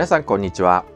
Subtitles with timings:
[0.00, 0.86] 皆さんこんにちは。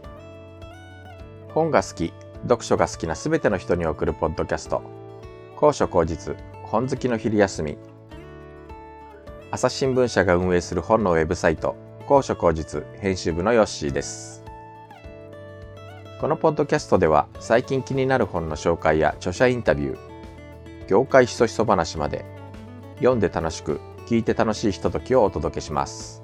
[1.50, 2.14] 本が好き
[2.44, 4.80] 読書が好きなすべての人に送るポッドキャスト。
[5.56, 7.76] 高所高実本好きの昼休み。
[9.50, 14.42] 朝日新聞社が運営する本のウェブサイト高所高実編集部のヨッシーです。
[16.18, 19.98] このポッドキャストでは最近気になる本の紹介や著者インタビュー
[20.88, 22.24] 業界ひそひそ話まで
[23.00, 26.23] 読んで楽しく聞いて楽しいひとときをお届けします。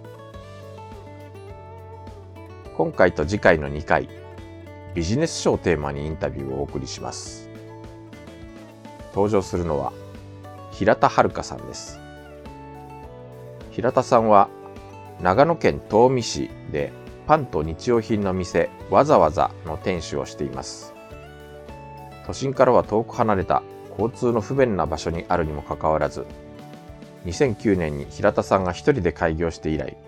[2.80, 4.08] 今回と次回の2回
[4.94, 7.46] ビジネス書をテーマにインタビューをお送りします。
[9.10, 9.92] 登場するのは
[10.72, 12.00] 平田遥さんです。
[13.70, 14.48] 平田さんは
[15.20, 16.90] 長野県東御市で
[17.26, 20.94] パンと日用品の店わざわざの店主をしています。
[22.26, 26.24] 都心からは遠く離れた交通の不便な場所にあるにもかかわらず
[27.26, 29.98] 2009年に平田さんが一人で開業して以来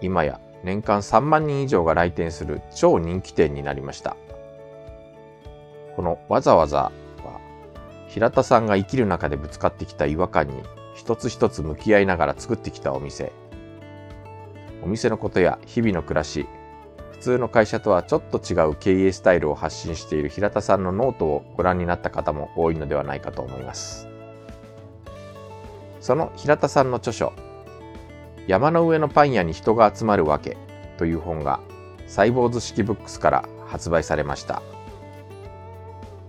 [0.00, 4.16] 今や年間3万人以上が来店する超人気店になりました。
[5.94, 7.40] このわざわざは
[8.08, 10.62] 平田さんが生きる中でぶつかってきた違和感に
[10.94, 13.32] 一つ一つ向き合いながら作ってきたお店。
[14.82, 16.46] お店のことや日々の暮らし、
[17.12, 24.08] 普通の会社とはちょっと違う経営スタイルを発信している平田さんのノートをご覧になった方も多いのではないかと思います。
[26.00, 27.32] その平田さんの著書、
[28.46, 30.56] 山の上のパン屋に人が集まるわけ
[30.98, 31.60] という本が
[32.06, 34.62] サイボーズ式ブックスから発売されました。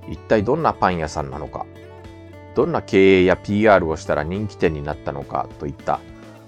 [0.07, 1.65] 一体どんなパン屋さんなのか、
[2.55, 5.99] どんな経営や PR をしたら人気店になったのかといった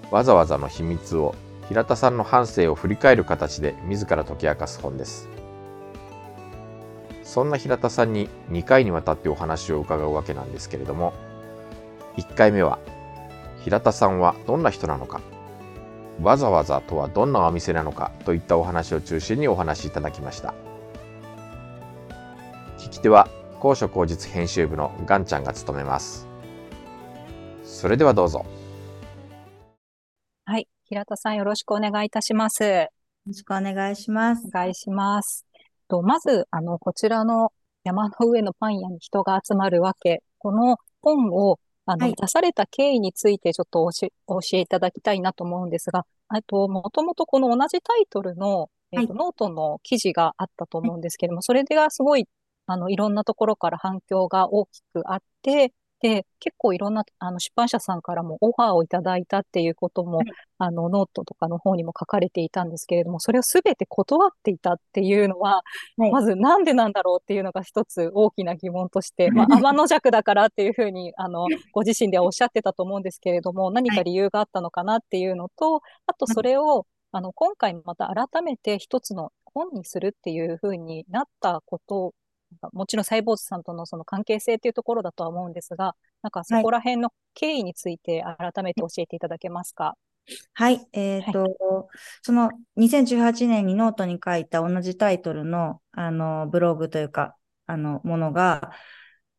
[0.10, 1.36] わざわざの秘密を
[1.68, 5.28] 平田さんの半生を振り返る形で自ら解き明かす本です。
[7.24, 11.14] そんな平田さんに2回にわたってお話を伺うわけなんですけれども、
[12.16, 12.80] 1回目は
[13.66, 15.20] 平田さんはどんな人なのか
[16.22, 20.54] わざわざとはどんなお店なのかといったお話を中心にお話しいただきました。
[22.80, 23.28] 聞き手は
[23.60, 26.28] 高所高実編集部のガンちゃんが務めます。
[27.64, 28.46] それではどうぞ。
[30.46, 30.68] はい。
[30.86, 32.64] 平田さんよろしくお願いいたします。
[32.64, 32.90] よ
[33.28, 34.48] ろしくお願いします。
[34.48, 35.46] お願いします。
[35.88, 37.52] とまず、あの、こちらの
[37.84, 46.06] 山の上のパン屋に人が集まるわけ、この本をあの、はい、出された経緯についてちょっとおし教えいただきたいなと思うんですが、
[46.36, 52.28] えっと、もともとこの同じタイトルの、えっと、はい、ノートの記事があったと思うんですけれども、それではすごい、
[52.66, 60.28] あの、いろんなところから反響が大きくあって、で、結構いろんな、あの、出版社さんからもオファーをいただいたっていうことも、はい、
[60.60, 65.64] あの、ノートとかの方にも書かれていたんですけれども、それをすべて断っていたっていうのは、
[65.98, 82.14] はい、まずなんでなんだろうっていうのが一つ大きな疑問として、 まあ、天の弱だからっていうふうに、あの、ご自身ではおっしゃってたと思うんですけれども、何か理由があったのかなっていうのと、あとそれを、あの、今回また改めて一つの本にするっていうふうになったこと
[82.74, 89.96] もちろんサイボーズさんとのその関係性っていうところだとは思うんですが、なんかそこら辺の経緯について改めて教えていただけますか？
[90.54, 90.86] はい。
[90.94, 91.52] えっ、ー、と、はい、
[92.22, 97.36] その2018年にノートに書いた同じタイトルの、あの、ブログというか、
[97.66, 98.72] あの、ものが、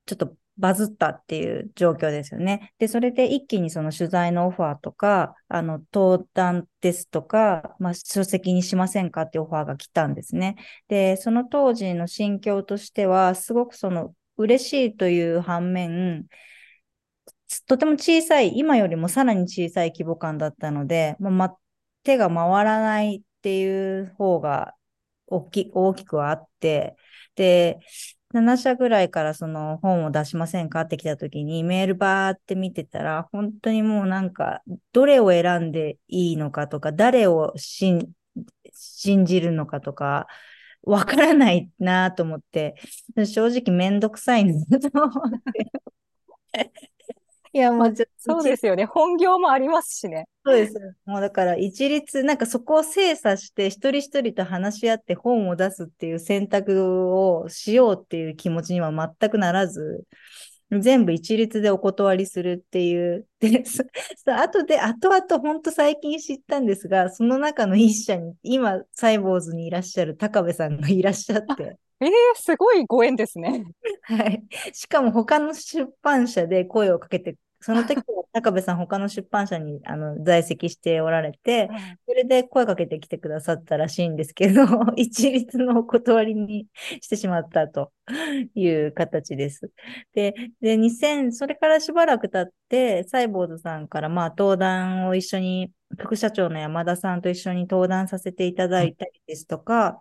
[0.07, 2.73] ちょっとバズったっていう状況ですよね。
[2.79, 10.57] で、それで一気にその取材のオファーとか、あの、登壇ですとか、まあ、書籍にしませんかってオファーが来たんですね。
[10.89, 16.27] で、その当時の心境としては、すごくその、嬉しいという反面、
[17.67, 21.59] とても小さい、今よりもさらに小さい規模感だったので、まあ、
[22.03, 24.75] 手が回らないっていう方が
[25.27, 26.97] 大き大きくはあって、
[27.37, 27.79] で、
[28.33, 34.63] 7社ぐらいからその本を出しませんかって来た時にメールバーって見てたら、本当にもうなんか、
[34.93, 38.15] どれを選んでいいのかとか、誰を信
[39.25, 40.27] じるのかとか、
[40.83, 42.77] わからないなと思って、
[43.17, 45.07] 正直めんどくさいなと思
[45.37, 45.41] っ
[46.53, 46.73] て。
[47.59, 48.85] いや、もう、そうですよね。
[48.85, 50.29] 本業もありますしね。
[50.45, 50.75] そうです。
[51.05, 60.05] もうだから一律、なんかそこを精査して一人一人と話し合って本を出すっていう選択をしようっていう気持ちには全くならず、
[60.71, 63.27] 全部一律でお断りするっていう。
[63.41, 63.65] で、
[64.27, 71.77] あと で、後々本当最近知ったんですが、その中の一社に、今、サイボーズにいらっしゃる高部さんがいらっしゃって。
[72.01, 73.65] えー、すごいご縁ですね。
[74.03, 74.43] はい。
[74.73, 78.03] しかも他の出版社で声をかけて、その時は
[78.33, 81.69] 高部さん他の出版社にあの在籍しておられて、
[82.07, 84.63] それで声かけてきてくださったらしいんですけど、
[84.97, 86.69] 一律のお断りに
[87.01, 87.93] してしまったと
[88.55, 89.71] いう形です。
[90.15, 100.01] で、で、2000、それからしばらく経って、サイボーズさんからまあ登壇を一緒に、副社長の山田さんと一緒に登壇させていただいたりですとか、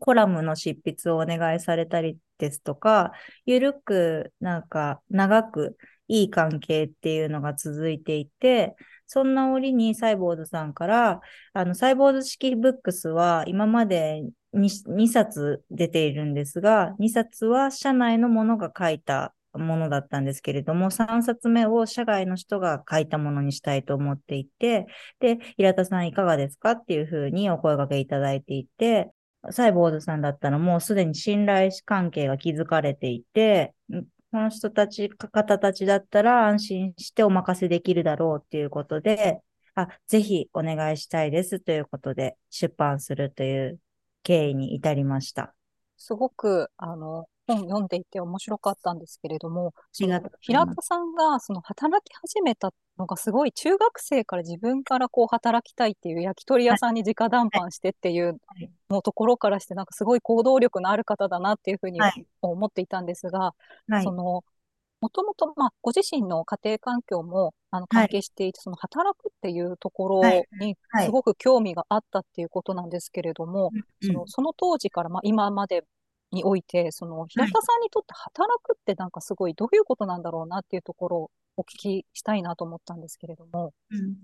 [0.00, 3.12] コラムの執筆をお願いされたりですとか、
[3.46, 5.76] ゆるく、なんか、長く
[6.12, 8.76] いい関係っていうのが続いていて、
[9.06, 11.20] そんな折にサイボーズさんから、
[11.54, 14.22] あの、サイボーズ式ブックスは今まで
[14.52, 24.86] 2, 2冊出ているんですが、2冊は社内のものが書いたものだったんですけれども、3冊目を社外の人が書いたものにしたいと思っていて、
[25.18, 29.10] で、平田さんいかがですかっていうふうにお声掛けいただいていて、
[29.50, 33.74] サイボーズさんだったらもうすでに信頼関係が築かれていて、
[34.32, 39.42] この人たち、方たちだったら安心してお任せできるだろうっていうことで、
[39.74, 43.78] あ、ぜひお願いしたいですということで出版するという
[44.22, 45.54] 経緯に至りました。
[45.98, 58.38] すごく、あの、本読んでいて面白かったんですけれども、平田さんがその働き始めたのがすごい中学生から自分からこう働きたいっていう焼き鳥屋さんに直談判してっていう
[58.90, 62.00] のところからしてなんかすごい行動力のある方だなっていうふうに
[62.40, 63.54] 思っていたんですが、
[63.88, 64.44] はい、その
[65.02, 70.22] もともと、まあ、ご自身の家庭環境もあの関係していて、はい、その働くっていうところ
[70.60, 75.82] にすごく興味があったっていうことなんですけれども、はいそのその当時から、まあ、今まで
[76.32, 83.74] において、その平田さんにとって働くってなんかすごいどういうことなんだろうなっていうところをお聞きしたいなと思ったんですけれども。
[83.90, 84.16] うん、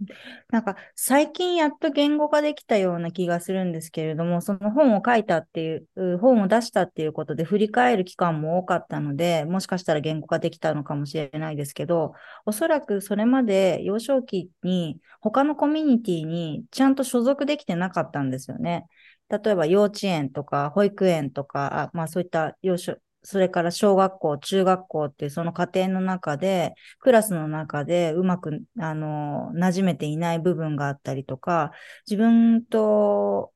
[0.51, 12.15] なんか最近やっと言語化できたような気がするんですけれども、その本を書いたっていう、本を出したっていうことで振り返る期間も多かったので、もしかしたら言語化できたのかもしれないですけど、
[12.47, 18.87] おそらくそれまで幼少期に他のコミュニティにちゃんと所属できてなかったんですよね。
[19.31, 31.73] 例えば幼稚園とか保育園とか、まあそういった幼少、それから小学校、中学校っていうその過程の中で、クラスの中でうまく、あの、馴染めていない部分があったりとか、
[32.07, 33.53] 自分と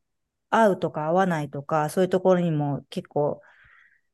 [0.51, 3.41] 合うとか合わないとか、そういうところにも結構、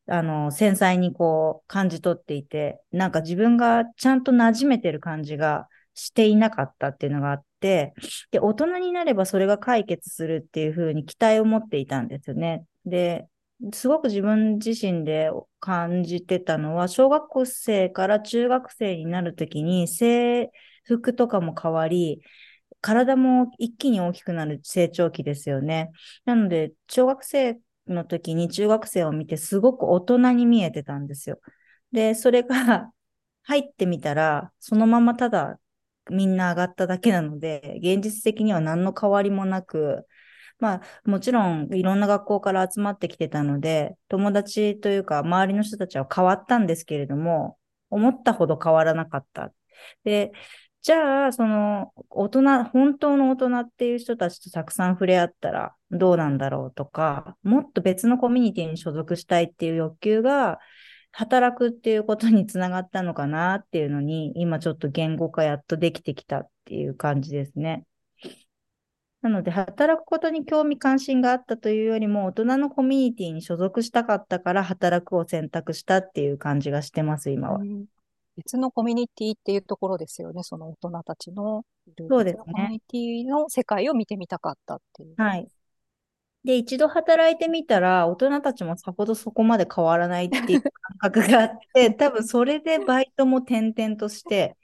[0.07, 7.93] あの、繊細にこう感じ取っていて、なんか自分がちゃんと馴染めてる感じがしていなかったっていうのがあって、
[8.31, 12.65] で、大人になればそれが解決するっていうふうに期待を持っていたんですよね。
[12.87, 13.27] で、
[13.73, 20.53] すごく自分自身で感じてたのは、小学生から中学生になるときに制
[20.85, 22.23] 服とかも変わり、
[22.81, 25.91] 体も一気に大きくなる成長期ですよね。
[26.25, 27.59] なので、小学生
[27.89, 31.41] の時に中学生を見てすごく大人に見えてたんですよ。
[31.91, 32.93] で、それが
[33.43, 35.59] 入ってみたら、そのままただ
[36.11, 40.07] みんな上がっただけなので、現実的には何の変わりもなく、
[40.59, 47.59] まあ、もちろんいろんな学校から集まってきてたので、友達というか周りの人たちは変わったんですけれども、
[47.91, 49.53] 思ったほど変わらなかった。
[50.05, 50.33] で、
[50.83, 60.59] じゃあ、その、大人、本当の大人っていう人たちとたくさん触れ合ったらどうなんだろうとか、もっと別のコミュニティに所属したいっていう欲求が、
[61.13, 67.85] 働くっていうことにつながったのかなっていうのに、今ちょっと言語化やっとできてきたっていう感じですね。
[69.21, 77.61] なので、働くことに興味関心があったというよりも、大人のコミュニティに所属したかったから働くを選択したっていう感じがしてます、今は。
[78.37, 81.65] 別のコミュニティっていうところですよね、その大人たちの
[82.09, 82.43] そうですね。
[82.45, 85.15] コミュニティの世界を見てみたかったっていう。
[85.17, 85.49] はい。
[86.49, 94.57] で、一度働いてみたら、大人たちもさほどそこまで変わらないっていう感覚があって、多分それでバイトも転々として、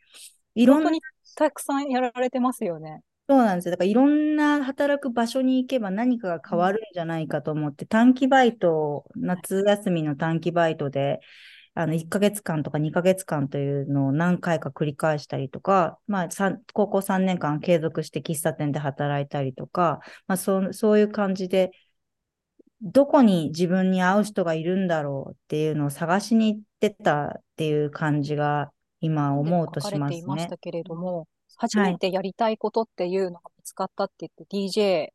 [0.55, 0.85] いろんな。
[0.85, 1.01] 本当に
[1.37, 3.03] たくさんやられてますよね。
[3.29, 3.73] そうなんですよ。
[3.73, 11.21] だからいろんな働く場所に行けば何かが変わるんじゃないかと思って、短期バイト、夏休みの短期バイトで、
[11.75, 16.29] あの、1ヶ月間とか2ヶ月間というのを何回か繰り返したりとか、まあ、
[16.73, 21.73] 高校3年間継続して喫茶店で働いたりとか、まあ、そうそういう感じで、
[22.81, 29.99] どこに自分に合う人がいるんだろうっていうのを探しに行ってたっていう感じが今思うとしますね。
[29.99, 31.27] 書かれていましたけれども、
[31.57, 35.09] 初めてやりたいことっていうのが見つかったって言って、DJ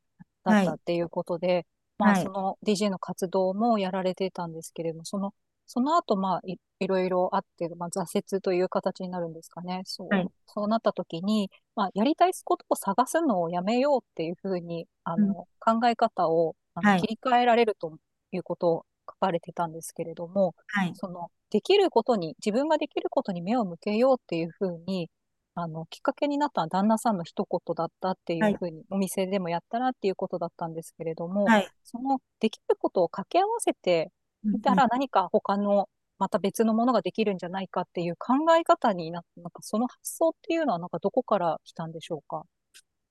[0.43, 1.65] だったっていうことで、
[1.99, 5.33] はい、まあ、その DJ の活動もやられてたんですけれども、その、
[5.71, 9.83] その後、まあい、いろいろあって、まあ、挫折という形になるんですかね。
[9.85, 17.95] そう、はい、そうなった時に、まあ、やりたいことを探すのをやめようっていうふうに、あの、うん、考え方をあの、はい、切り替えられると
[18.31, 25.11] いうことを書かれてたんですけれども、はい、その、できることに、自分ができることに目を向けようっていうふうに、
[25.53, 28.53] あの、きっかけになった旦那さんの一言だったっていはい。
[28.53, 31.69] うふうに、お店でもやったらっていうことだったんですけれども、はい。
[31.83, 34.11] そのできることを掛け合わせて
[34.43, 42.43] うんみたら何か他の、また別のものができるんじゃないかっていう考え方になって、なんかその発想っていうのはなんかどこから来たんでしょうか？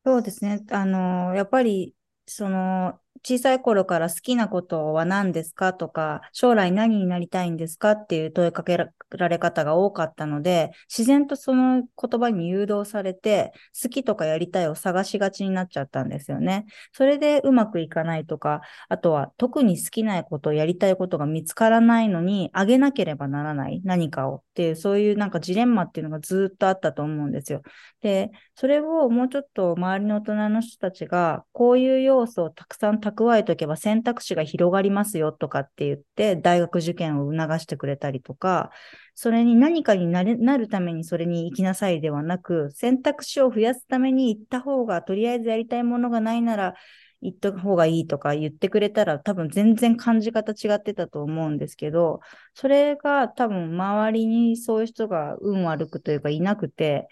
[0.04, 0.64] そうですね。
[0.70, 5.74] あの、やっぱり、その、小さい頃から好きなことは何ですか？
[5.74, 7.92] とか、将来何になりたいんですか？
[7.92, 16.66] っていう問いかけられ方が多かったので、自然とその言葉に誘導されて、好きとかやりたいを探しがちになっちゃったんですよね。
[16.92, 27.62] それでうまくいかないとか、あとは特に好きなこと、やりたいことが見つからないのに、あげなければならない何かをっていう、そういうなんかジレンマっていうのがずっとあったと思うんですよ。
[28.02, 38.70] で、それをもうちょっと周りの大人の人たちが、こういう要素をたくさん蓄えておけば選択肢が広がりますよとかって言って、大学受験を促してくれたりとか、
[39.14, 46.74] それに何かになれなるためにそれに行きなさいではなく、選択肢を増やすために行った方が、とりあえずやりたいものがないなら、
[47.20, 52.20] 行った方がいいとか言ってくれたら多分全然感じ方違ってたと思うんですけど、
[52.54, 57.08] それが多分周りにそういう人が運悪くというかいなくて、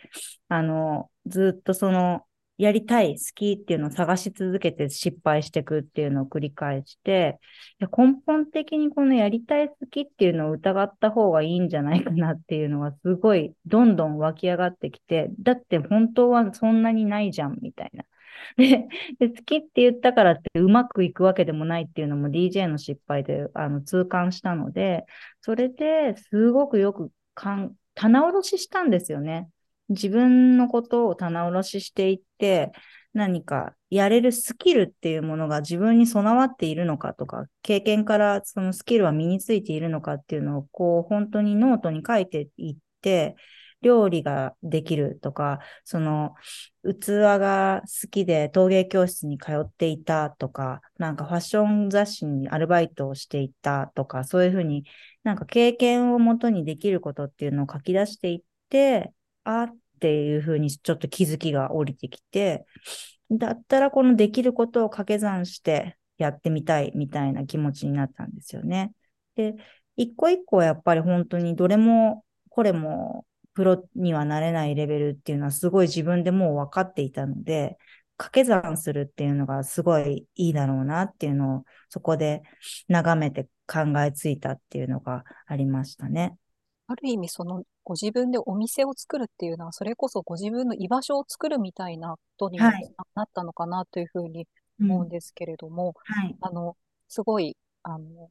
[0.48, 2.25] あの、ずっとその、
[2.58, 7.38] やりたい、好きっていうのを探し続けて失敗していくっていうのを繰り返して、
[7.80, 18.04] 根本的にこのやりたい、好きっていうのを疑った方がいいんじゃないかなっていうのがすごいどんどん湧き上がってきて、だって本当はそんなにないじゃんみたいな。
[18.56, 25.04] で、で好きって言ったからってうまくいくわけでもないっていうのも DJ の失敗であの痛感したので、
[25.40, 29.48] それですごくよくかん棚卸ししたんですよね。
[29.88, 32.72] 自分のことを棚卸ししていって、
[33.14, 43.36] 何かやれるスキルっていうものが自分に備わっているのかとか、経験からそのスキルは身についているのかっていうのを、こう、本当にノートに書いていって、
[43.82, 46.34] 料理ができるとか、その、
[46.84, 54.84] 器が好きで陶芸教室に通っていたとか、なんかファッション雑誌にアルバイトをしていたとか、そういうふうに
[55.24, 59.12] なんか経験をもとにできることっていうのを書き出していって、
[59.48, 62.66] あっていうふうにちょっと気づきが降りてきて、
[63.30, 68.92] だったらこのできることを掛け算してやってみたいみたいな気持ちになったんですよね。
[69.34, 69.54] で、
[69.96, 77.78] 一個一個やっぱり本当にどれもこれもプロにはなれないレベルっていうのはすごい自分でもう分かっていたので、
[78.18, 82.42] 掛け算するっていうのがすごいいいだろうなっていうのをそこで
[82.88, 86.36] 眺めて考えついたっていうのがありましたね。
[86.88, 94.46] ある意味、その、ご自分でお店を作るっていうのは、それこそご自分の居場所を作るみたいなことにもはいなったのかなというふうに
[94.80, 96.36] 思うんですけれども、はい。
[96.40, 96.76] あの、
[97.08, 98.30] すごい、あの、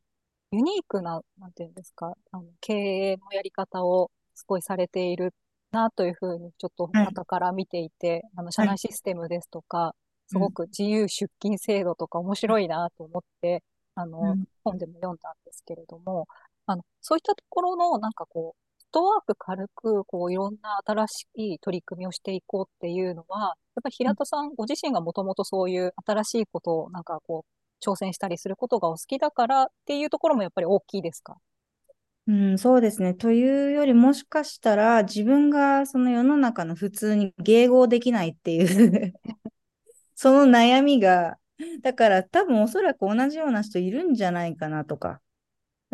[0.51, 5.33] ユニークな、なんていうんですか、あの、経営のやり方をすごいされている
[5.71, 7.07] なというふうに、ちょっとはい。
[7.13, 9.95] 傍から見ていて、あの、社内システムですとか、
[10.27, 10.39] すうん。
[10.39, 13.63] ごく自由出勤制度とか面白いなと思って、
[13.95, 14.45] あの、ん。
[14.63, 16.27] 本でも読んだんですけれども、
[16.67, 31.37] あの、そういったところの、なんかこう、フットワーク軽く、こう、いろんな新しい取り組みをしていこうっていうのは、やっぱり平田さんご自身がもともとそういう新しいことを、なんかこう、挑戦したりすることがお好きだからっていうところもやっぱり大きいですか？
[32.27, 33.13] うん、そうですね。
[33.13, 39.13] というよりもしかしたら自分がその世の中の普通に迎合できないっていう
[40.15, 41.37] その悩みが、
[41.81, 45.21] だから多分おそらく同じような人いるんじゃないかなとか。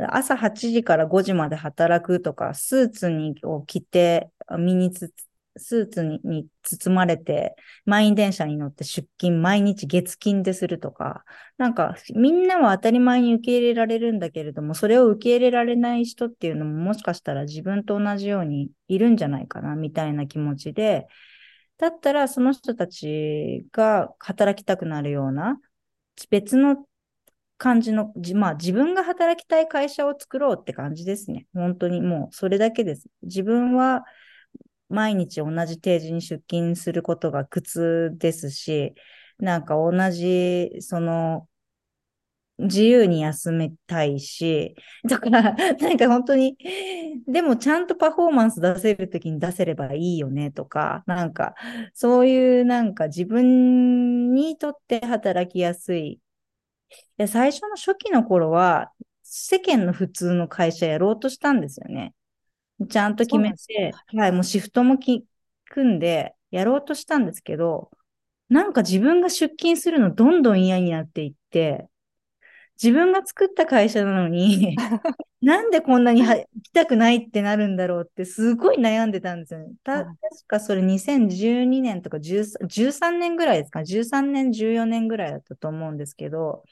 [0.09, 5.13] 朝8時から5時まで働くとか、スーツにを着て、身につ、
[5.57, 7.55] スーツにに包まれて、
[7.85, 11.25] 満員電車に乗って出勤、毎日月金でするとか、
[11.57, 21.07] なんかみんなは当たり前に受け入れられるんだけれども、それを受け入れられない人っていうのももしかしたら自分と同じようにいるんじゃないかな、みたいな気持ちで、
[21.77, 25.59] だったらその人たちが働きたくなるような、
[26.29, 26.85] 別の
[27.61, 31.45] 感じの、じまあ自分が働きたい会社を作ろうって感じですね。
[31.53, 33.07] 本当にもうそれだけです。
[33.21, 34.03] 自分は
[34.89, 38.95] 毎日同じ定時に出勤することが苦痛ですし、
[39.37, 41.47] なんか同じ、その、
[42.57, 44.75] 自由に休めたいし、
[45.07, 46.57] だから、なんか本当に、
[47.27, 51.53] でもちゃんとパフォーマンス出せるときに出せればいいよねとか、なんか、
[51.93, 56.19] そういうなんか自分にとって働きやすい。
[57.17, 58.91] で最初の初期の頃は、
[59.23, 62.13] 世間の普通の会社やろうとしたんですよね。
[62.89, 65.25] ちゃんと決めて、はい、もうシフトもき
[65.69, 67.91] 組んでやろうとしたんですけど、
[68.49, 71.87] なんか自分が出勤するのどんどん嫌になっていって、
[72.81, 74.75] 自分が作った会社なのに、
[75.41, 79.71] なんでこんなには行きたくないってなるんだろうってすごい悩んでたんですよね。
[79.83, 80.15] た確
[80.47, 86.63] かそれ2012年とか 13, 13年ぐらいですか ?13 年、14年ぐらいだったと思うんですけど、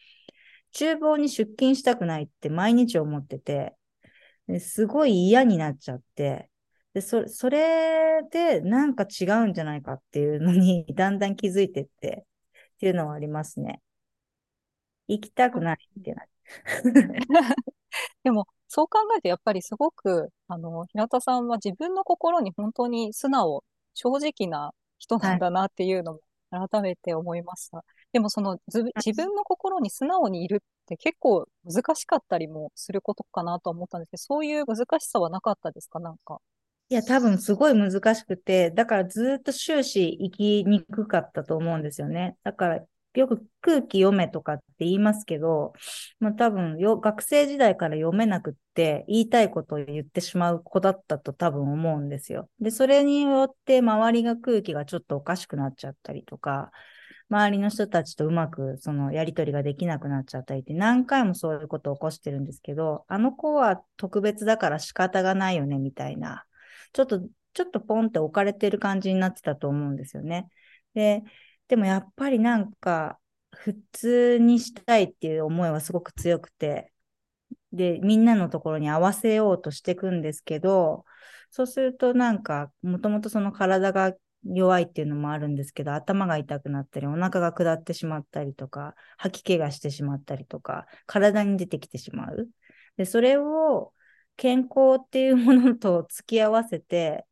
[0.72, 3.76] 厨房に出勤したくないって毎日思ってて、
[4.60, 6.50] すごい嫌になっちゃって、
[6.94, 12.26] でそそれでなんか違うんじゃないかっていうのに だんだん気づいてって
[12.76, 13.82] っていうのはありますね。
[15.08, 16.26] 行きたくないってな。
[18.24, 26.20] でも、そう考えてやっぱりすごく、あの、平田さんは自分の心に本当に素直、正直な人なんだなっていうのも
[26.70, 27.78] 改めて思いました。
[27.78, 36.00] はい、でもその自分の心に素直にいるって結構難しかったりもすることかなと思ったんですけど、そういう難しさはなかったですか？
[36.00, 36.40] なんか。
[36.90, 42.36] いや、多分すごい難しくて、だからずっと終始生きにくかったと思うんですよね。
[42.44, 42.80] だから
[43.14, 45.74] よく空気読めとかって言いますけど、
[46.20, 52.50] まあ多分よ学生時代から読めなくって言いたいことを言ってしまう子だったと多分思うんですよ。
[52.60, 56.72] で、それによって周りが空気がちょっとおかしくなっちゃったりとか、
[57.30, 66.46] 周りの人たちとうまくそのやりとりができなくなっちゃったりって何回もそういうことを起こしてるんですけど、あの子は特別だから仕方がないよねみたいな
[66.94, 67.22] ちょっと、
[67.54, 70.50] ちょっとポンって置かれてる感じになってたと思うんですよね。
[70.94, 71.24] で、
[71.68, 73.20] でもやっぱりなんか、
[73.52, 76.92] 普通にしたいっていう思いはすごく強くて、
[77.74, 81.06] で、みんなのところに合わせようとしていくんですけど、
[81.52, 92.50] そうするとなんか、もともとその体が弱いっていうのもあるんですけど、頭が痛くなったり、お腹が下ってしまったりとか、吐き気がしてしまったりとか、体に出てきてしまう。
[92.98, 93.94] で、それを
[94.38, 97.26] 健康っていうものと 付き合わせて、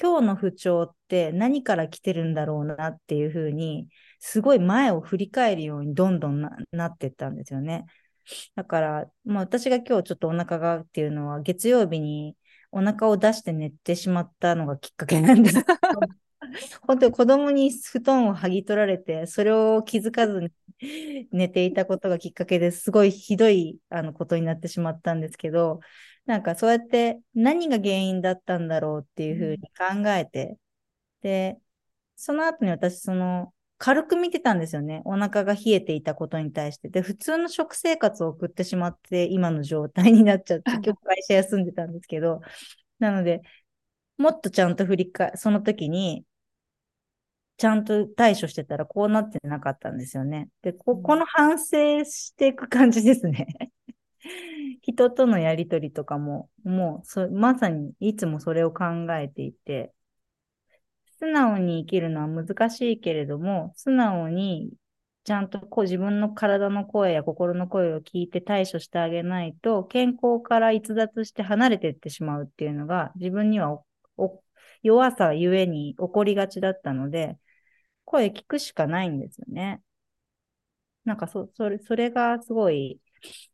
[0.00, 3.88] 今日の不調って何から来てるんだろうなっていうふうに、
[4.18, 7.86] すごい前を振り返るようにどんどんななってったんですよね。
[8.54, 12.36] だから、まあ、私が今日ちょっとお腹がっていうのは、月曜日に
[12.74, 15.64] お腹を出して寝てしまったのがきっかけなんです。
[16.82, 20.40] 本当に子供に布団を剥ぎ取られて、それを気づかず
[20.80, 25.80] に寝ていたことがきっかけですごいひどいあのことになってしまったんですけど、
[26.26, 29.68] なんかそうやって何が原因だったんだろうっていうふうに
[30.02, 30.58] 考えて、
[31.22, 31.58] で、
[32.16, 35.02] その後に私、その、軽く見てたんですよね。
[35.04, 36.88] お腹が冷えていたことに対して。
[36.88, 42.40] で、普通の食生活を送ってしまって、今の状態になっちゃって、 今日会社休んでたんですけど、
[42.98, 43.42] なので、
[44.16, 46.24] もっとちゃんと振り返、その時に、
[47.58, 50.48] ちゃんと対処してたらこうなってなかったんですよね。
[50.62, 53.70] で、ここの反省していく感じですね。
[54.80, 59.92] 人とのやりとりとかも、もうそ、まさにいつもそれを考えていて、
[61.18, 64.72] 素直に生きるのは難しいけれども、素直に
[65.24, 73.82] ちゃんとこう自分の体の声や心の声を聞いて対処してあげないと、健康から逸脱して離れていってしまうっていうのが自分には
[74.82, 77.38] 弱さゆえに起こりがちだったので、
[78.04, 79.80] 声聞くしかないんですよね。
[81.04, 83.00] なんかそ、それ、それがすごい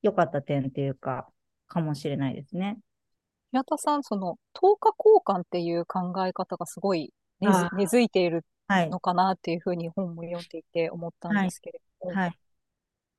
[0.02, 1.28] 良かった点っていうか、
[1.68, 2.78] かもしれないですね。
[3.52, 12.28] 平田さん、その、10日交換っていう考え方がすごい根根付いているのかなっていうふうに本も読んでいて思ったんですけれども、はい。
[12.28, 12.38] はい、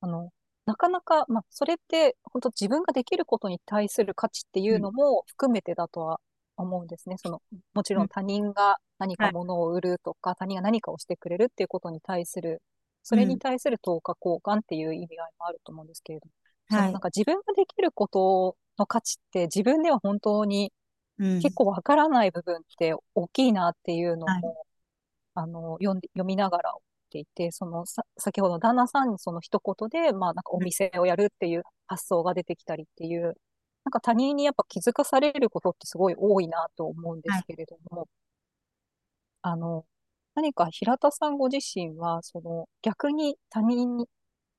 [0.01, 0.29] あの、
[0.65, 6.19] なかなか、まあ、それって本当自分ができることに対する価値っていうのも含めてだとは
[6.55, 7.17] 思うんですね。
[7.17, 7.41] その、
[7.73, 12.61] もちろん他人が何か物を売るとか、はい、他人が何かをしてくれるっていうことに対する、
[13.03, 20.71] それに対する10日交換っていう意味合いもあると思うんですけれども、はい、なんか自分ができることの価値って自分では本当に
[21.17, 24.41] 結構わからない部分って大きいなっていうのも、はい、
[25.35, 26.73] あの読んで読みながらっ
[27.11, 33.35] ていて、そのさ先ほど旦那さんにその一言で、まあなんかお店をやるっていう発想が出てきたりっていう、
[33.83, 38.07] なんか他人にやっぱ気づかされることってすごい多いなと思うんですけれども、はい、
[39.41, 39.85] あの、
[40.35, 44.07] 何か平田さんご自身は、その逆に他人に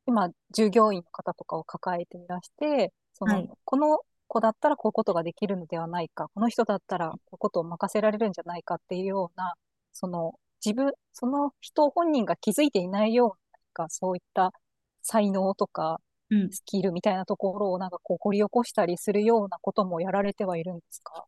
[0.07, 4.01] 今、従業員の方とかを抱えていらして、その、はい、この
[4.33, 9.55] 子だったらこういうことができるのではないか、この人だったらこういうことを任せられるんじゃないかっていうような、
[9.93, 10.33] その
[10.65, 13.37] 自分、その人本人が気づいていないよ
[13.77, 14.53] うな、そういった
[15.03, 16.01] 才能とか、
[16.51, 21.27] スキルみたいなところをなんかこう掘り起こしたりするようなこともやられてはいるんですか？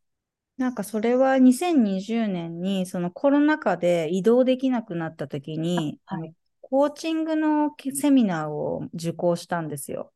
[0.56, 10.12] なんかそれは2020年にそのコロナ禍で移動できなくなった時に、はい、コーチングのセミナーを受講したんですよ。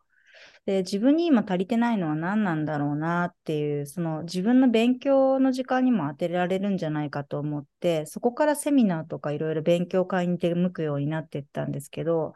[0.67, 12.35] で、自分に今足りてないのは何なんだろうなっていう、その自分の勉強の時間にも当てられるんじゃないかと思って、そこからセミナーとかいろいろ勉強会に出向くようになっていったんですけど、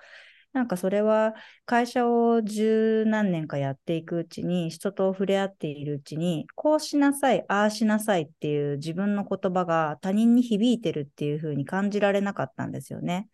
[0.53, 1.35] なんかそれは
[1.65, 13.29] 会社を十何年かやっていくうちに、人と触れ合っているうちに、こうしなさい、ああしなさいっていう自分の言葉が他人に響いてるっていう風に感じられなかったんですよね。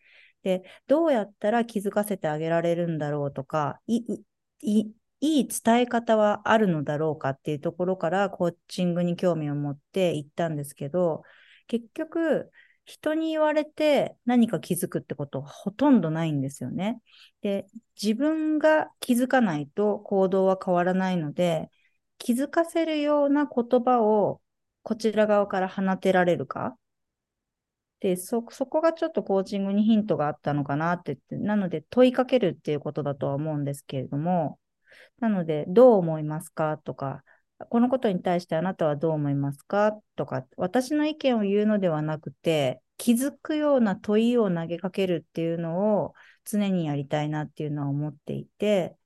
[0.44, 4.02] で、どうやったら気づかせてあげられるんだろうとか、い
[4.60, 11.22] いいい伝え方はあるのだろうかっていうところからコーチングに興味を持って行ったんですけど、
[11.66, 12.50] 結局、
[12.84, 17.02] 人に言われて何か気づくってことはほとんどないんですよね。
[17.42, 17.66] で、
[18.00, 21.68] 自分が気づかないと行動は変わらないので、
[22.18, 24.40] 気づかせるような言葉を
[24.82, 26.78] こちら側から放てられるか。
[28.00, 34.58] で、そ、そこがちょっとコーチングにヒントがあったのかなって、なので問いかけるっていうことだとは思うんですけれども、
[35.20, 37.24] なので、どう思いますかとか、
[37.70, 48.96] このことに対してあなたはどう思いますかとか、私の意見を言うのではなくて、気づくような問いを投げかけるっていうのを常にやりたいなっていうのは思っていて、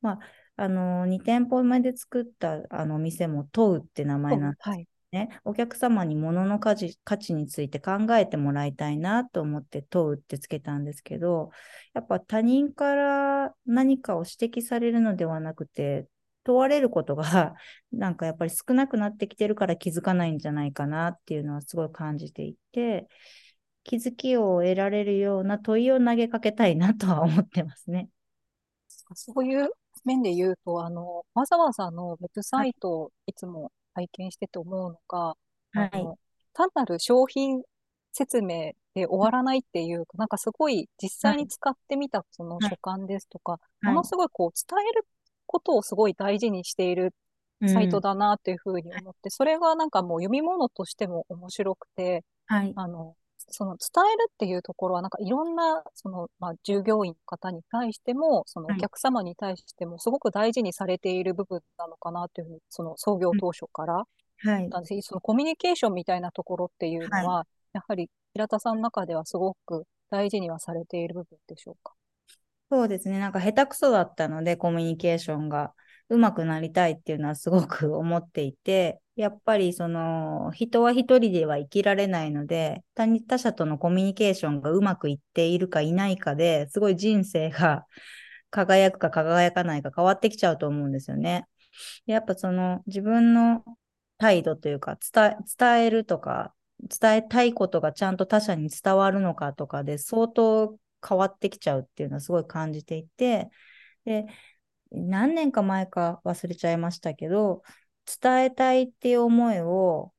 [0.00, 0.18] まあ、
[0.56, 5.40] あの、2店舗目で作ったあの店も問うって名前なんですね。
[5.44, 11.50] お客様に物の価値価値について考えてもらいたいなと思って問うってつけたんですけど、
[11.94, 16.08] やっぱ他人から何かを指摘されるのではなくて、
[16.44, 17.54] 問われることが、
[17.92, 23.08] なんかやっぱり少なくなってきてるから気づかないんじゃないかなっていうのはすごい感じていて、
[23.84, 28.10] 気づきを得られるような問いを投げかけたいなとは思ってますね。
[29.14, 29.70] そういう
[30.04, 35.34] 面で言うと、あの、わざわざのウェブサイトをいつも拝見してて思うのが、
[35.72, 36.18] はい、あの
[36.54, 37.62] 単なる商品
[38.12, 45.06] 説明で終わらないっていうか、なんかすごい実際に使ってみたその所感ですとか、はい、ものすごいこう伝える
[45.46, 47.14] ことをすごい大事にしている
[47.66, 53.14] サイトだなっていうふうに思って、うん、それがなんかもう読み物としても面白くて、はい、あの、
[53.50, 64.04] その伝えるっていうところはなんかいろんなその、まあ、従業員の方に対してもそのお客様に対してもすごく大事にされている部分なのかなというふうにその創業当初から
[64.40, 64.70] はい、
[65.02, 71.94] そのコミュニケーションみたいなところっていうのは、はい、やはり平田さんの中ではすごく大事にはされている部分でしょうか？
[72.70, 73.18] そうですね。
[73.18, 75.72] なんか下手くそだったので、コミュニケーションが
[76.08, 87.86] 上手くなりたいっていうのはすごく 思っていて、やっぱりその人は一人では生きられないので、他者とのコミュニケーションがうまくいっているかいないかですごい人生が
[88.50, 91.46] 輝くか輝かないか変わってきちゃうと思うんですよね。
[92.06, 93.64] やっぱその自分の
[94.18, 103.50] 態度というか伝えるとか伝えたいことがちゃんと他者に伝わるのかとかで相当変わってきちゃうっていうのはすごい感じていて、
[104.04, 104.26] で、
[104.90, 107.62] 何年か前か忘れちゃいましたけど、
[108.22, 110.12] 伝えたいっていう思いを、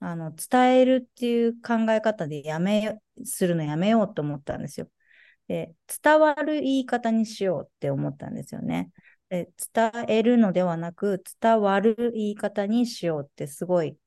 [0.00, 4.90] あの、伝えるっていう考え方でやめ、するのやめようと思ったんですよ。
[5.48, 8.90] で、伝わる言い方にしようって思ったんですよね。
[9.30, 13.98] で伝えるのではなく、伝わる言い方にしようってすごい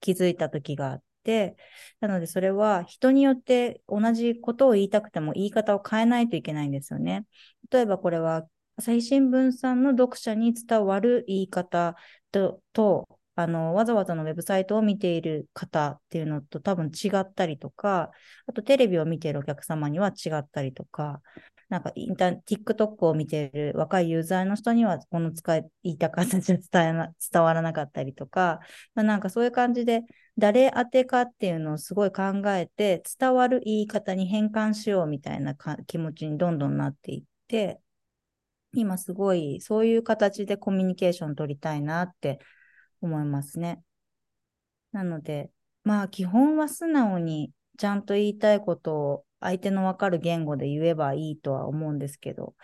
[0.00, 1.56] 気づいた時があって、
[2.00, 7.26] なのでそれは人によって同じことを言いたくても言い方を変えないといけないんですよね。
[7.70, 8.46] 例えばこれは
[8.78, 11.96] 朝日新聞さんの読者に伝わる言い方
[12.30, 18.12] と、とあの、わざわざのウェブサイトを見ている方っていうのと多分違ったりとか、
[18.46, 21.20] あとテレビを見ているお客様には違ったりとか、
[21.68, 28.60] なんかインター、TikTok を見ている若いユーザーの人には、この使い、言いた形で伝えな、 伝わらなかったりとか、
[28.94, 30.02] まあ、なんかそういう感じで、
[30.36, 35.56] 誰宛てかっていうのをすごい考えて、伝わる言い方に変換しようみたいな
[35.88, 37.80] 気持ちにどんどんなっていって、
[38.72, 42.38] 今すごいそういう形でコミュニケーション取りたいなって
[43.00, 43.82] 思いますね。
[44.92, 45.50] なので、
[45.84, 52.54] まあ基本は素直にちゃんと言いたいことを相手のわかる言語で言えばいいとは思うんですけど、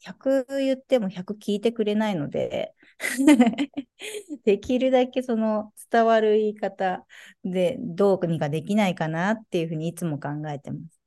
[0.00, 2.74] 100言っても100聞いてくれないので
[4.44, 7.06] できるだけその伝わる言い方
[7.44, 11.01] でどうにかできないかなっていうふうにいつも考えてます。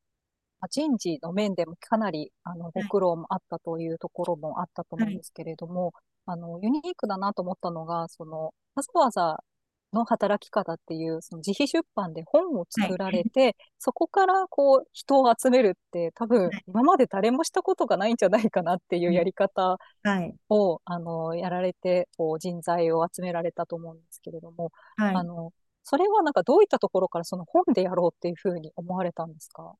[0.69, 5.93] 人事の面でもかなりあのご苦労もあったというところもあったと思うんですけれども、はい、
[6.27, 9.43] あのユニークだなと思ったのが、そのわざわざ
[9.93, 19.77] の働き方っていう、その自費出版で本を作られて、はい、そこからこう人を集めるって多分今まで誰もしたことがないんじゃないかなっていうやり方
[20.49, 29.75] を、はい、あのやられてこう人材を集められたと思うんですけれども、はい、あのそれはなんかどういったところからその本でやろうっていうふうに思われたんですか？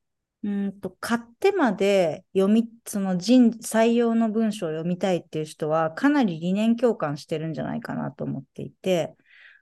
[0.46, 9.16] うんと買ってまで読み、その人採用の文章を読みたいっていう人はかなり理念共感してるんじゃないかなと思っていて、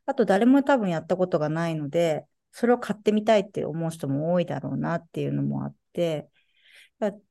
[0.04, 6.28] あと誰も多分やったことがないので、それを買ってみたいって思う人も多いだろうなっていうのもあって、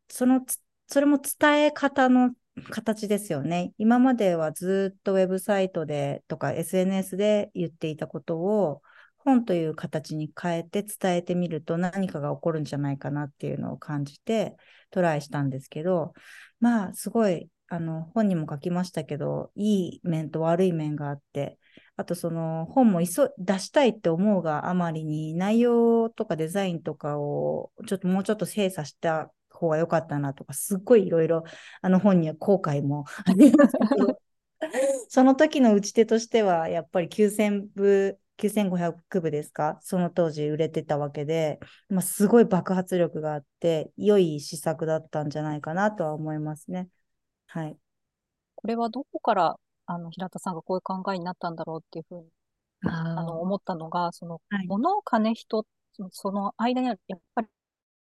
[0.09, 0.43] その
[0.87, 2.31] それも伝え方の
[2.71, 3.73] 形ですよね。
[3.77, 8.81] 今まではずっとウェブサイトでとか SNS で言っていたことを
[9.23, 14.55] 本という形に変えて伝えてみると何かが起こるんじゃないかなっていうのを感じて
[14.91, 16.13] トライしたんですけど、
[16.59, 21.57] まあすごいあの本にも書きましたけど、いい面と悪い面があって、
[21.95, 31.43] あとその本も出したいって思うがあまりに内容とかデザインとかをちょっともうちょっと精査した方が良かったなとか、すっごいいろいろ
[31.81, 34.19] あの本には後悔もありますけど、
[35.09, 39.77] その時の打ち手としてはやっぱり9000部、9500部ですか？
[39.81, 46.89] その当時売れてたわけで、まあ、すごい爆発力があって、良い施策だったんじゃないかなとは思いますね。
[47.47, 47.77] はい。
[48.55, 52.29] これはどこからあの、平田さんがこういう考えになったんだろうっていうふうに、
[52.85, 55.65] あの、思ったのが、その、はい、物、金、人、
[56.11, 57.47] その間にある、やっぱり、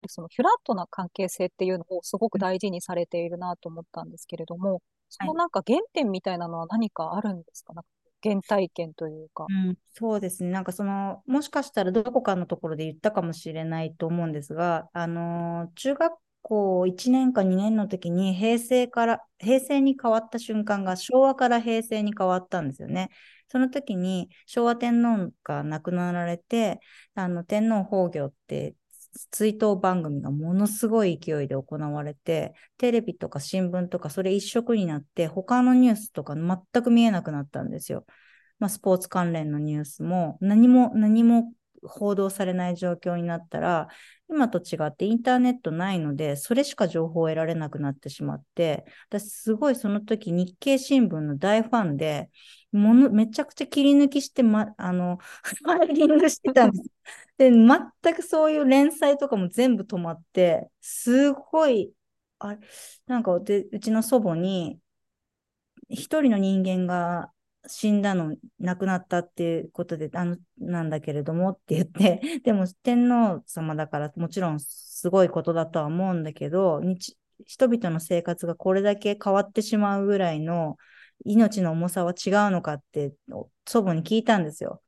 [0.08, 7.74] そのフラットな関係性っていうのをすごく大事にされているなと思ったんですけれども、そのなんか原点みたいなのは何かあるんですか
[8.22, 9.78] 原体験というか、うん。
[9.94, 10.50] そうですね。
[10.50, 23.10] なんかその、もしかしたらどこかのところで言ったかもしれないと思うんですが、あの、中学校1年か2年の時に平成から、平成に変わった瞬間が昭和から平成に変わったんですよね。
[23.48, 26.80] その時に昭和天皇が亡くなられて、
[27.14, 28.74] あの天皇崩御って
[29.30, 38.06] 追悼番組がものすごい勢いで行われて、テレビとか新聞とかそれ一色になって、他のニュースとか全く見えなくなったんですよ。
[38.58, 43.88] まあ、スポーツ関連のニュースも何も何も報道されない状況になったら、
[44.30, 52.30] 今と違ってインターネットないので、それしか情報を得られなくなってしまって、私すごいその時日経新聞の大ファンで、
[52.70, 56.90] もの、めちゃくちゃ切り抜きして、ま、あの、 ファイリングしてたんです。
[57.42, 61.94] で、全くそういう連載とかも全部止まって、すごい、
[62.38, 62.60] あれ、
[63.06, 64.80] なんかで、うちの祖母に、
[65.88, 67.32] 一人の人間が
[67.66, 76.80] 死んだの、亡くなったっていうことで、あの、なんだけれどもって言って、 でも天皇様だからもちろんすごいことだとは思うんだけど、
[77.46, 80.76] 人々の生活がこれだけ変わってしまうぐらいの
[81.24, 83.14] 命の重さは違うのかって
[83.66, 84.82] 祖母に聞いたんですよ。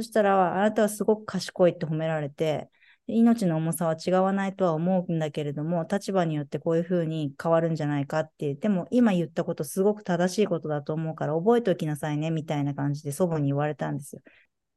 [0.00, 2.70] そしたら、あなたはすごく賢いって褒められて、
[3.06, 14.22] 命の重さは違わないとは思うんだけれども、立場によってこういうふうに変わるんじゃないかって、でも今言ったことすごく正しいことだと思うから覚えておきなさいね、みたいな感じで祖母に言われたんですよ。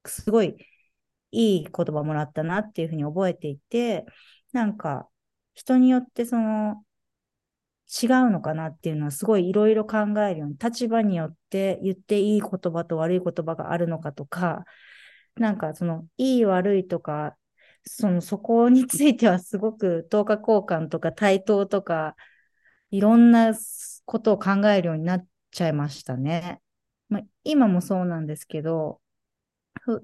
[0.06, 0.58] すごい
[1.32, 4.06] いい言葉もらったなっていうふうに覚えていて、
[4.52, 5.08] なんか
[5.54, 6.84] 人によってその
[8.02, 14.66] 違うのかなっていうのはすごいいろいろ考えるように、立場によって言っていい言葉と悪い言葉があるのかとか、
[15.36, 17.38] なんかそのいい悪いとか
[17.86, 22.16] その、そこについてはすごく等価交換とか対等とか、
[22.92, 23.54] いろんな
[24.06, 26.62] ことを考えるようになっちゃいましたね。
[27.10, 29.02] まあ、今もそうなんですけど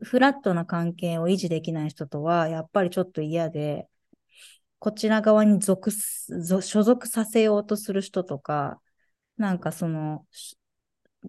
[0.01, 3.87] フ、ラットな関係を維持できない人とは、やっぱりちょっと嫌で、
[4.79, 8.81] こちら側に属所属させようとする人とか、
[9.37, 10.25] なんかその、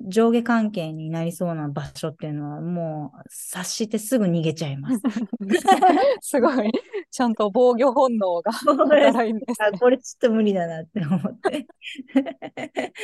[0.07, 5.01] 上下関係になりそうな場所っていうのはもう察してすぐ逃げちゃいます。
[6.21, 6.71] すごい。
[7.11, 11.67] ちゃんと防御本能が働いんです、ね、これちょっと無理だなって思って。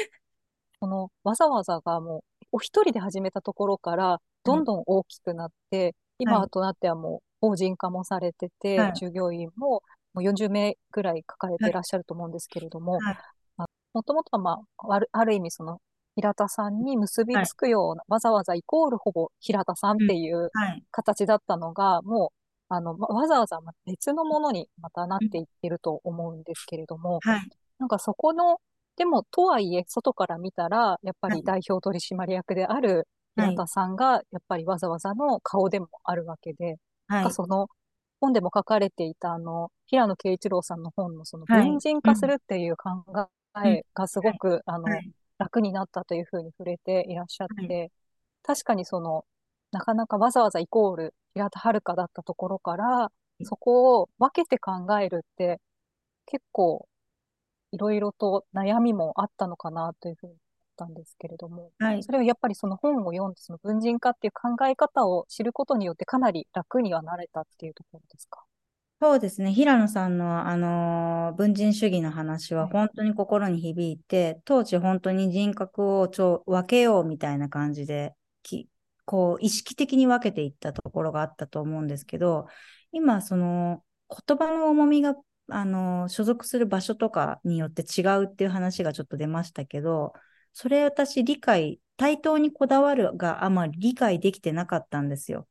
[0.79, 9.83] このわざわざがもうお一人で始めたところからどんどん大きくなって、はい、今となってはもう法人化もされてて、はい、従業員も
[10.15, 12.99] もう40名ぐらい抱えていらっしゃると思うんですけれども、
[13.93, 15.81] もともとはまあ、ある意味その
[16.17, 20.51] 平田さんに結びつくような、はい、わざわざイコールほぼ平田さんっていう
[20.91, 27.49] 形だったのが、うんはい、もう、あの、わざわざ別のものにまたなっていってると思うんですけれども、はい、
[27.79, 28.59] なんかそこの、
[28.97, 37.69] でも、とはいえ、外から見たら、やっぱり代表取締役である平田さんが、やっぱりわざわざの顔でもあるわけで、なんかその、
[38.21, 43.05] 本でも書かれていた、あの、平野啓一郎さんの本のその、文人化するっていう考
[43.65, 44.87] えがすごく、あの、
[45.39, 47.93] 楽になったというふうに触れていらっしゃって、はい、
[48.43, 49.25] 確かにその、
[49.73, 55.61] なかなかわざわざイコール平田遥だったところから、そこを分けて考えるって、
[56.27, 56.89] 結構、
[57.73, 60.41] いろいろと悩みもあったのかなというふうに思っ
[60.77, 68.43] たんですけれども、はい、それはやっぱりその本を読んで、その文人化っていう考え方を知ることによってかなり楽にはなれたっていうところですか？
[68.99, 69.53] そうですね。
[69.53, 78.71] 平野さんの、あのー、文人主義の話は本当に心に響いて、当時本当に人格をちょ分けようみたいな感じで、き
[79.05, 82.47] こう、意識的に分けていったところがあったと思うんですけど、
[82.91, 85.15] 今、その、言葉の重みが
[85.49, 90.15] あの、所属する場所とかによって違うっていう話がちょっと出ましたけど、
[90.53, 95.47] それ私理解、対等にこだわるがあまり理解できてなかったんですよ。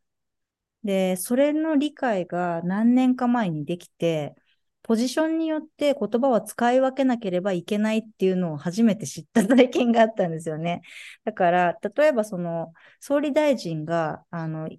[0.85, 4.35] で、それの理解が何年か前にできて、
[4.83, 10.83] ポジションによって言葉を使い分けなければいけないっていうのを初めて知った体験があったんですよね。
[11.23, 14.69] だから、例えばその総理大臣が、あの、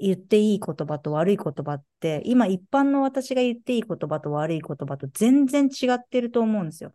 [0.00, 6.92] 言っていい言葉と悪い言葉って、今一般の私が言っていい言葉と悪い言葉と全然違ってると思うんですよ。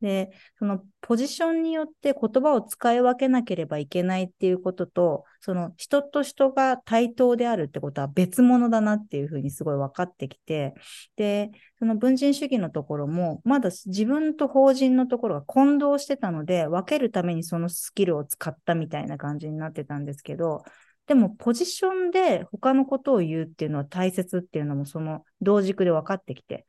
[0.00, 10.74] で、そのポジションによって言葉を使い分けなければいけないっていうことと、その人と人が対等であるってことは別物だなっていうふうにすごい分かってきて、
[11.16, 20.62] で、その文人主義のところも、まだ自分と法人のところが混同してたので、分けるためにそのスキルを使ったみたいな感じになってたんですけど、
[21.08, 26.66] でもポジションで他のことを言うっていうのは大切っていうのもその同軸で分かってきて、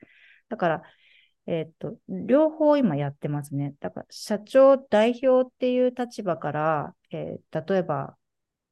[0.48, 0.82] だから
[1.50, 3.74] えっと、両方今やってますね。
[3.80, 8.16] だから、社長代表っていう立場から、えー、例えば、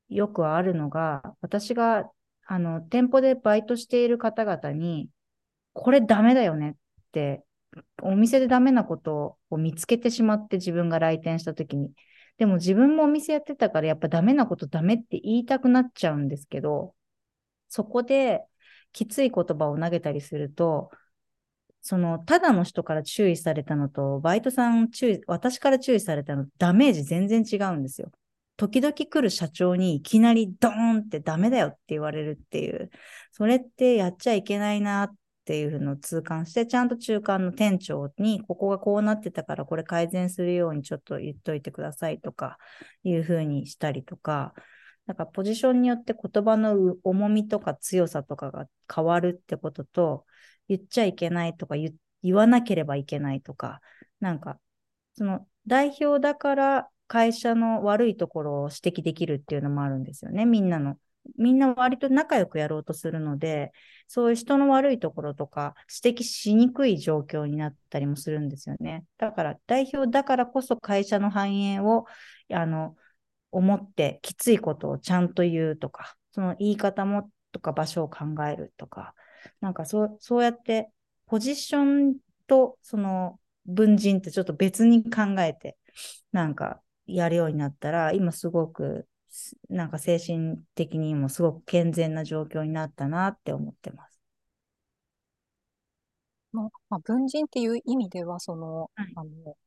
[0.09, 2.07] よくあるのが、私が、
[2.45, 5.09] あの、店舗でバイトしている方々に、
[5.73, 6.75] これダメだよねっ
[7.13, 7.43] て、
[8.03, 11.91] お店でダメなことを見つけてしまって自分が来店した時に。
[12.37, 16.95] でも自分もお店やってたからやっぱダメなことダメって言いたくなっちゃうんですけど、
[17.69, 18.43] そこで
[18.93, 20.91] きつい言葉を投げたりすると、
[21.87, 28.11] その、ただの人から注意されたのと、バイトさん注意、私から注意されたの、ダメージ全然違うんですよ。
[28.57, 32.89] 時々来る社長にいきなりドーンってダメだよって言われるっていう、
[33.31, 42.57] それってやっちゃいけないなっていうのを痛感して、ちゃんと中間の店長に、ここがこうなってたから、これ改善するようにちょっと言っといてくださいとか、
[43.05, 44.53] いうふうにしたりとか、
[45.05, 50.25] なんかポジションによって言葉の重みとか強さとかが変わるってことと、
[50.67, 53.79] 言っちゃいけないとか言言わなければいけないとか、
[54.19, 54.59] なんか、
[55.13, 60.97] その代表だから会社の悪いところを指摘できるっていうのもあるんですよね、みんなの。
[61.37, 63.71] みんな割と仲良くやろうとするので、
[64.07, 69.03] そういう人の悪いところとか指摘しにくい状況になったりもするんですよね。
[69.17, 72.05] だから代表だからこそ会社の繁栄を、
[72.53, 72.95] あの、
[73.51, 79.13] 思ってきついことをちゃんと言うとか、その言い方もとか場所を考えるとか、
[79.61, 80.91] なんかそう、そうやって
[81.25, 85.77] ポジションとその文人ってちょっと別に考えて、
[86.31, 89.07] なんかやるようになったら、今すごく、
[89.69, 94.19] なんか精神的にもすごく健全な状況になったなって思ってます。
[96.51, 99.57] まあ、文人っていう意味では、その、はい、あの、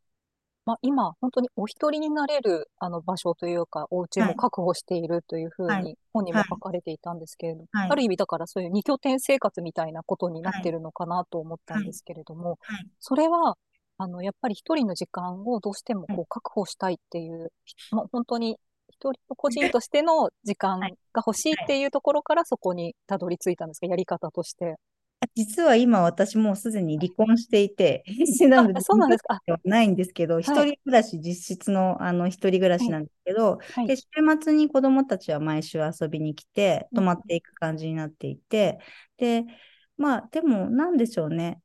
[0.70, 7.83] まあ、今、本当にお一人になれるあの場所というか、お家も確保しているというふうに本にも書かれていたんですけれども、はい。
[7.83, 12.61] はい、ある意味だからそういう二拠点生活みたいなことになってるのかなと思ったんですけれども、
[13.00, 13.56] それは、
[13.98, 17.52] あの、やっぱり一人の時間をどうしてもこう確保したいっていう、
[17.90, 24.76] まあ、本当に一人の個人としての時間が欲しいっていうところからそこにたどり着いたんですか、やり方として。
[25.35, 29.40] 実は今私もうすでに離婚していて、必死 なので、そうなんですか。
[29.64, 34.04] ないんですけど、一、はい、人暮らし、実質のあの一人暮らしなんですけど、はい、で週
[34.40, 38.78] 末に子供たちは毎週遊びに来て、泊まっていく感じになっていて、
[39.18, 39.52] うん、で、
[39.98, 41.61] まあ、でも、なんでしょうね。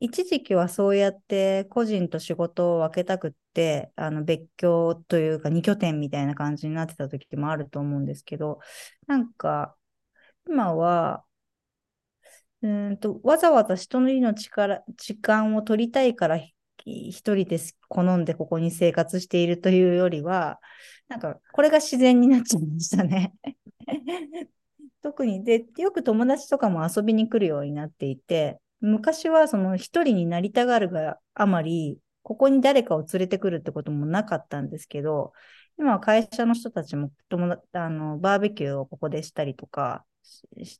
[0.00, 8.60] 一時期はそうやって個人と仕事を分けたくって、あの別居というか二拠点みたいな感じになってた時もあると思うんですけど、
[9.08, 9.76] なんか
[10.46, 11.24] 今は
[12.62, 16.38] うんと、わざわざ人の命から、時間を取りたいから
[16.84, 20.60] 一人で好んでここに生活しているというよりは、
[21.08, 23.32] なんか、これが自然になっちゃいましたね。
[25.02, 35.32] 特に、で、よく友達とかも遊びに来るようになっていて、昔はその一人になりたがるがあまり、ここに誰かを連れてくるってこともなかったんですけど、
[35.78, 37.10] 今は会社の人たちも
[37.72, 40.04] あのバーベキューをここでしたりとか、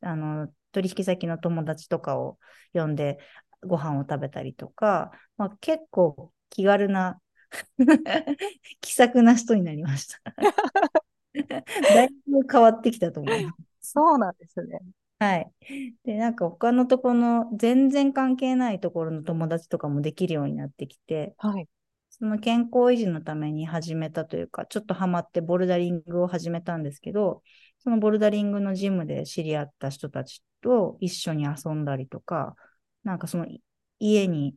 [0.03, 2.39] あの取引先の友達とかを
[2.73, 3.19] 呼んで
[3.63, 7.21] ご飯を食べたりとか、まあ、結構気軽な
[8.81, 10.21] 気さくな人になりました。
[11.95, 13.93] だいぶ変わってきたと思います。
[13.93, 14.81] そうなんですね。
[15.19, 15.51] はい。
[16.05, 21.67] で、なんか他のところの全然関係ないところの友達とかもできるようになってきて、はい。
[22.11, 27.43] その健康維持のために始めたというか、ちょっとハマってボルダリングを始めたんですけど、
[27.89, 32.55] そのボルダリングのジムで知り合った人たちと一緒に遊んだりとか、
[33.03, 33.47] なんかその
[33.99, 34.55] 家に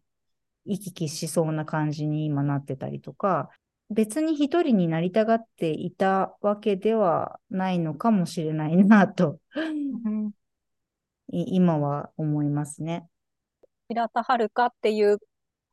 [0.66, 3.50] 行き来しそうな感じに今なってたりとか、
[3.90, 9.40] 別に一人になりたがっていたわけではないのかもしれないなと、
[11.30, 13.08] 今は思いますね。
[13.88, 15.20] 平田遥っていう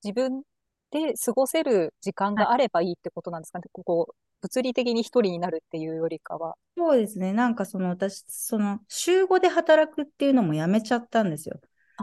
[0.04, 0.44] 自分
[0.92, 3.64] で過ごせる時間があればいいってことなんですかね。
[3.72, 6.56] ここ、物理的に一人になるっていうよりかは。
[6.76, 7.32] そうですね。
[7.32, 11.60] なんかその私、その週5で働くっていうのもやめちゃったんですよ。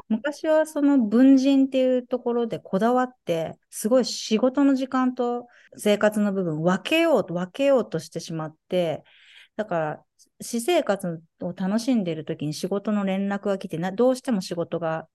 [0.10, 9.04] 昔はその文人っていうところでこだわって、すごい仕事の時間と生活の部分分けようと分けようとしてしまって、
[9.56, 10.06] だから
[10.42, 15.08] 私生活を楽しんでいる時に仕事の連絡が来てな、どうしても仕事が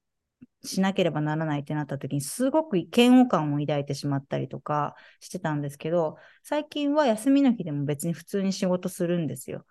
[0.62, 9.64] しなければならないってなった時に、すごく嫌悪感を抱いてしまったりとかしてたんですけど、最近は休みの日でも別に普通に仕事するんですよ。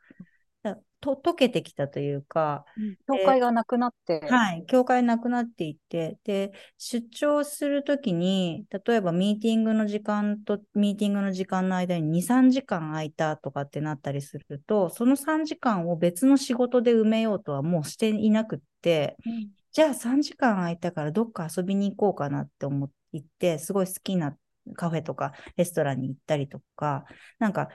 [1.02, 2.66] と溶けてきたというか、
[3.08, 4.20] 教会がなくなって。
[4.28, 24.38] はい、教会なくなっていって、で、出張するときに、例えばミーティングの時間とミーティングの時間の間に2、3時間空いたとかってなったりすると、その3時間を別の仕事で埋めようとはもうしていなくって、うん、じゃあ3時間空いたからどっか遊びに行こうかなって思って行って、すごい好きな
[24.76, 27.06] カフェとかレストランに行ったりとか、
[27.40, 27.70] なんか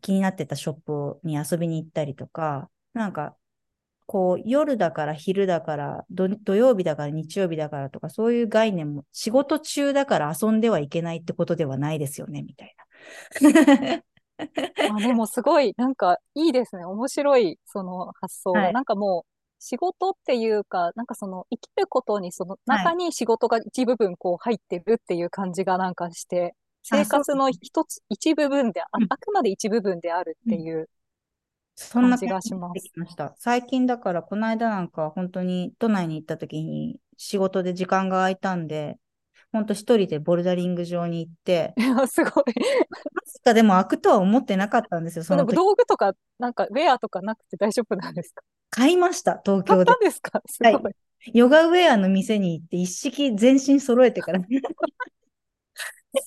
[0.00, 3.36] 気になってたショップに遊びに行ったりとか、なんか、
[4.06, 12.74] こう、夜だから昼だから土、土曜日だから日曜日だからとか、そういう概念も、仕事中だから遊んではいけないってことではないですよね、みたい
[13.40, 14.02] な。
[14.96, 16.84] あでもすごい、なんかいいですね。
[16.84, 18.60] 面白い、その発想が。
[18.62, 30.88] はい、なんかもう、仕事っていうか、なんかその生きることにその中に仕事が一部分こう入ってるっていう感じがなんかして、生活の一つ、一部分で、ああくまで一部分であるっていう
[31.92, 32.90] 感じがします。
[32.96, 33.34] ました。
[33.38, 38.98] 最近だから、この間なんか本当に都内に行った時に仕事で時間が空いたんで、
[39.52, 41.74] 本当一人でボルダリング場に行って、
[42.08, 42.44] すごい。
[43.12, 48.42] まさかでも開くとは思ってなかったんですよ、その道具とか、なんかウェアとかなくて大丈夫なんですか？
[48.70, 49.84] 買いました、東京で。
[49.86, 50.42] 買ったんですか？
[50.46, 50.94] すごいはい、
[51.32, 54.40] ヨガウェアの店に行って一式全身揃えてから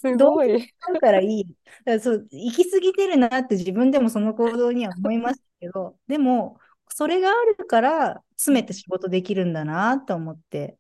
[0.02, 0.74] すごい。
[0.94, 1.46] だからいい。
[1.86, 6.58] だそう行き過ぎてるなって自分でもその行動には思いましたけど、でも、
[6.90, 10.78] それがあるから詰めて仕事できるんだなと思って、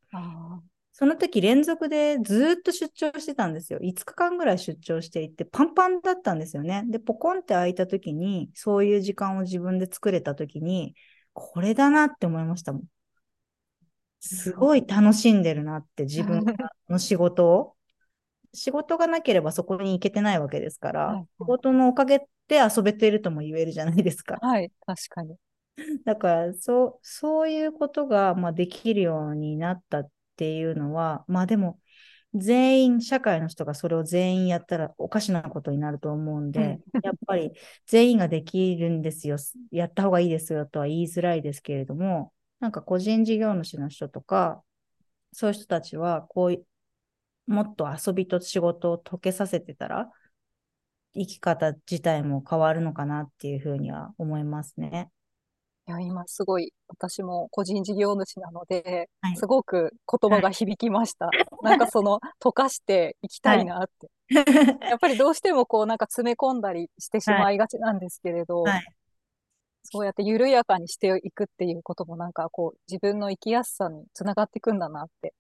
[1.00, 3.80] その時連続でずっと出張してたんですよ。
[3.82, 6.84] 5日間ぐらい出張していて、パンパンだったんですよね。
[6.89, 10.95] で、ポコンって空いた時に、そういう時間を自分で作れた時に、
[11.32, 12.84] これだなって思いましたもん。
[14.20, 16.43] すごい楽しんでるなって自分
[16.89, 17.76] の仕事を。
[18.54, 24.38] 仕事がなければそこに行けてないわけですから、はいはい、仕事のおかげで遊べてるとも言えるじゃないですか。
[24.41, 25.38] はい、確かに。
[26.04, 30.10] だから、そう、そういうことが、まあ、できるようになったっ
[30.40, 31.80] ていうのは、まあでも、
[32.34, 37.52] 全員、社会の人がそれを全員やったらおかしなことになると思うんで、 やっぱり
[37.88, 39.36] 全員ができるんですよ、
[39.72, 44.64] やった方がいいですよとは言いづらいですけれども、なんか個人事業主の人とか、
[45.34, 50.10] そういう人たちは、こうもっと遊びと仕事を溶けさせてたら、
[51.16, 55.10] 生き方自体も変わるのかなっていうふうには思いますね。
[55.90, 61.26] いや、今すごい、私も個人事業主なので、はい、すごく言葉が響きました。
[61.26, 64.12] はい、なんかその、溶かしていきたいなって。
[64.36, 64.44] は
[64.86, 68.66] い、やっぱりどうしてもこう、なんか詰め込んだりしてしまいがちなんですけれど、
[69.82, 75.34] そうやって緩やかにしていくっていうこともなんかこう、自分の生きやすさにつながっていくんだなって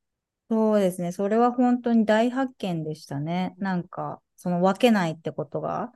[0.49, 1.11] そうですね。
[1.11, 3.53] それは本当に大発見でしたね。
[3.59, 5.91] なんか、その分けないってことが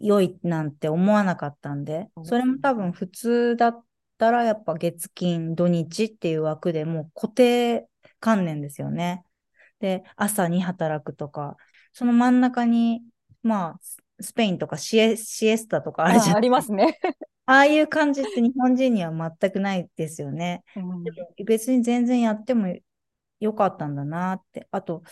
[0.00, 3.84] 良いなんて思わなかったんで、それも多分普通だっ
[4.20, 7.88] たらやっぱ月金土日っていう枠でもう固定
[8.20, 9.24] 観念ですよね。
[9.78, 11.56] で、朝に働くとか、
[11.94, 13.02] その真ん中に、
[13.42, 13.80] まあ、
[14.20, 16.98] スペインとかシエシエスタとかあるじゃないありますね。
[17.46, 19.10] ああいう感じって日本人には
[19.40, 20.64] 全くないですよね。
[20.76, 21.04] うん、
[21.46, 22.76] 別に全然やっても
[23.40, 24.68] 良かったんだなって。
[24.70, 25.02] あと、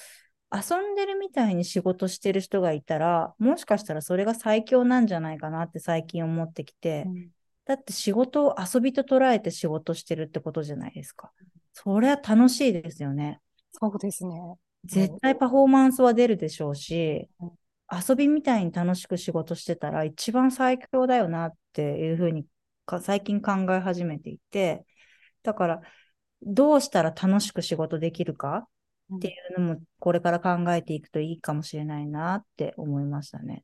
[0.53, 7.31] 遊んでるみたいに仕事してる人がいたら、もしかしたらそれが最強なんじゃないかなって最近思ってきて、うん、
[7.69, 11.31] だって仕事を遊びと捉えて仕事してるってことじゃないですか。
[11.75, 13.41] それは楽しいですよね。
[13.73, 14.55] そうですね。
[14.87, 17.51] 絶対パフォーマンスは出るでしょうし、うん、
[18.09, 22.47] 遊びみたいに楽しく仕事してたら一番最強だよなっていうふうに
[23.03, 24.87] 最近考え始めていて、
[25.43, 25.81] だから
[26.41, 28.67] どうしたら楽しく仕事できるか
[29.15, 33.63] っていうのも、これから考えていくといいかもしれないなって思いましたね。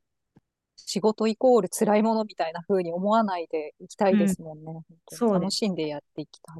[0.75, 4.65] 仕事イコール辛いものみたいな風に思わないでいきたいですもんね。
[4.67, 6.55] うん、そう楽しんでやっていきたい。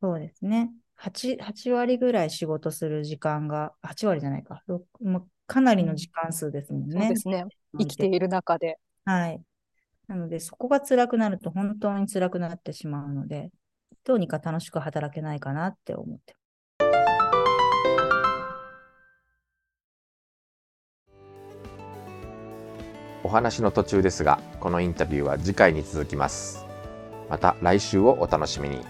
[0.00, 0.70] そうですね。
[0.94, 4.62] 8, 8割ぐらい仕事する時間が、8割じゃないか。
[5.00, 7.00] もうかなりの時間数ですもんね、うん。
[7.00, 7.44] そうですね。
[7.78, 8.78] 生きている中で。
[9.04, 9.40] はい。
[10.08, 13.50] なので、そこが辛くなると本当に辛くなってしまうので、
[14.04, 16.34] どうにか楽しく働けないかなって思って
[23.28, 26.64] お話の途中ですが、このインタビューは次回に続きます。
[27.28, 28.80] また来週をお楽しみに。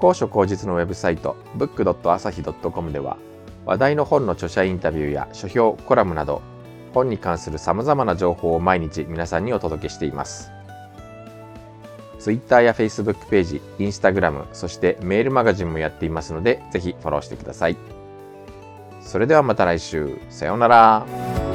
[0.00, 3.16] 高所高実のウェブサイト book.asahi.com では
[3.64, 6.42] 話題の本の著者インタビューや書評、コラムなど
[6.92, 10.50] 本に関する様々な情報を毎日皆さんにお届けしています。
[12.18, 17.76] Twitter や Facebook ページ、Instagram、そしてメールマガジンもやっていますので、ぜひフォローしてください。
[19.00, 20.18] それではまた来週。
[20.28, 21.51] さようなら。